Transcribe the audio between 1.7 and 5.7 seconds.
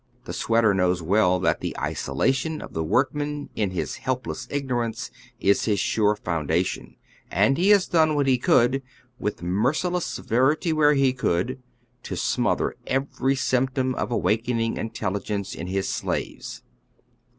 isolation of the work man in his helpless ignorance is